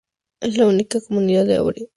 Es 0.39 0.57
la 0.57 0.65
única 0.65 0.99
comuna 0.99 1.25
de 1.25 1.31
Eure 1.31 1.41
incluida 1.43 1.51
en 1.51 1.51
esa 1.53 1.61
agrupación. 1.61 1.87